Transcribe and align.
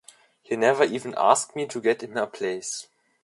He 0.41 0.55
never 0.55 0.83
even 0.83 1.13
asked 1.15 1.55
me 1.55 1.67
to 1.67 1.79
get 1.79 2.01
him 2.01 2.17
a 2.17 2.25
place. 2.25 2.87